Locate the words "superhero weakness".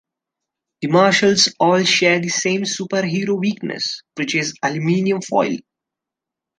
2.61-4.01